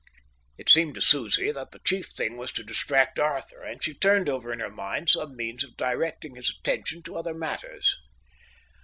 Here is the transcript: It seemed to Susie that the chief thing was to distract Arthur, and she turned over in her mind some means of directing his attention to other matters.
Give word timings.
It 0.57 0.67
seemed 0.67 0.95
to 0.95 0.99
Susie 1.01 1.51
that 1.51 1.73
the 1.73 1.77
chief 1.85 2.07
thing 2.07 2.35
was 2.35 2.51
to 2.53 2.63
distract 2.63 3.19
Arthur, 3.19 3.61
and 3.61 3.83
she 3.83 3.93
turned 3.93 4.29
over 4.29 4.51
in 4.51 4.59
her 4.59 4.71
mind 4.71 5.11
some 5.11 5.35
means 5.35 5.63
of 5.63 5.77
directing 5.77 6.37
his 6.37 6.49
attention 6.59 7.03
to 7.03 7.15
other 7.17 7.35
matters. 7.35 7.99